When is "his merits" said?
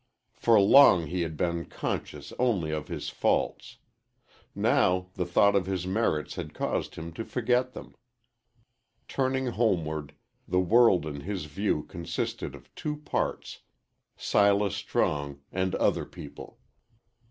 5.67-6.33